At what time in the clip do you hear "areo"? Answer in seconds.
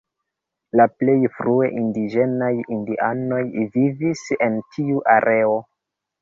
5.19-5.55